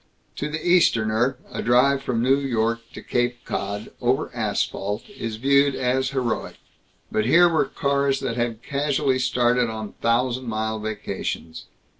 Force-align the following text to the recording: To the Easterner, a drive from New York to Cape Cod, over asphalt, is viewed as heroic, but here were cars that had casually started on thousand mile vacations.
To 0.37 0.49
the 0.49 0.67
Easterner, 0.67 1.37
a 1.51 1.61
drive 1.61 2.01
from 2.01 2.23
New 2.23 2.39
York 2.39 2.79
to 2.93 3.03
Cape 3.03 3.45
Cod, 3.45 3.91
over 4.01 4.31
asphalt, 4.35 5.07
is 5.09 5.35
viewed 5.35 5.75
as 5.75 6.09
heroic, 6.09 6.55
but 7.11 7.25
here 7.27 7.47
were 7.47 7.65
cars 7.65 8.19
that 8.21 8.35
had 8.35 8.63
casually 8.63 9.19
started 9.19 9.69
on 9.69 9.93
thousand 10.01 10.45
mile 10.47 10.79
vacations. 10.79 11.65